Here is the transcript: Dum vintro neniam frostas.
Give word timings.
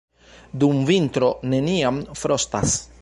Dum 0.63 0.79
vintro 0.87 1.29
neniam 1.53 2.01
frostas. 2.23 2.77